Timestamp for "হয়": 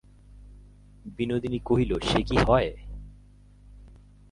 2.47-2.69